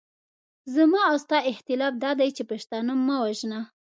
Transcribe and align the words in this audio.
زما 0.75 1.01
او 1.11 1.15
ستا 1.23 1.37
اختلاف 1.51 1.93
دادی 2.03 2.29
چې 2.37 2.43
پښتانه 2.51 2.91
مه 3.07 3.15
وژنه. 3.23 3.59